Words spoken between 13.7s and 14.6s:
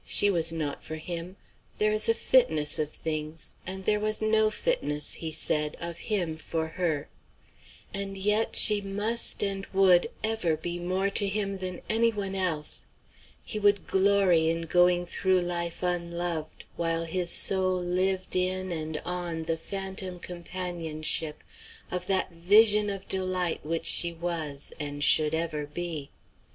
glory